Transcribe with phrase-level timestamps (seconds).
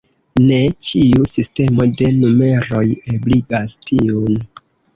[0.45, 0.55] Ne
[0.87, 2.83] ĉiu sistemo de numeroj
[3.17, 4.43] ebligas tiun.